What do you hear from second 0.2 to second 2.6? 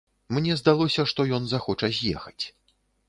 Мне здалося, што ён захоча з'ехаць.